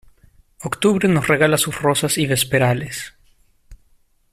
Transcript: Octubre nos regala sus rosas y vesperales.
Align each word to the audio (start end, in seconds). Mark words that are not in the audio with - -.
Octubre 0.63 1.07
nos 1.07 1.27
regala 1.27 1.59
sus 1.59 1.79
rosas 1.79 2.17
y 2.17 2.25
vesperales. 2.25 3.13